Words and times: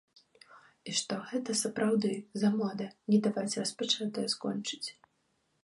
І 0.91 0.95
што 0.99 1.17
гэта, 1.31 1.55
сапраўды, 1.63 2.11
за 2.43 2.49
мода 2.57 2.87
не 3.13 3.21
даваць 3.29 3.57
распачатае 3.65 4.27
скончыць. 4.35 4.85